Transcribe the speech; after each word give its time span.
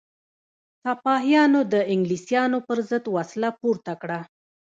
سپاهیانو 0.83 1.61
د 1.73 1.75
انګلیسانو 1.93 2.57
پر 2.67 2.77
ضد 2.89 3.05
وسله 3.15 3.49
پورته 3.59 3.93
کړه. 4.01 4.19